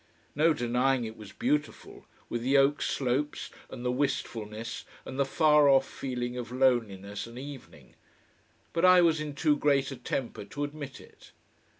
No 0.33 0.51
denying 0.51 1.05
it 1.05 1.15
was 1.15 1.31
beautiful, 1.31 2.07
with 2.27 2.41
the 2.41 2.57
oak 2.57 2.81
slopes 2.81 3.51
and 3.69 3.85
the 3.85 3.91
wistfulness 3.91 4.83
and 5.05 5.19
the 5.19 5.25
far 5.27 5.69
off 5.69 5.87
feeling 5.87 6.35
of 6.37 6.51
loneliness 6.51 7.27
and 7.27 7.37
evening. 7.37 7.93
But 8.73 8.83
I 8.83 9.01
was 9.01 9.21
in 9.21 9.35
too 9.35 9.55
great 9.55 9.91
a 9.91 9.95
temper 9.95 10.43
to 10.43 10.63
admit 10.63 10.99
it. 10.99 11.33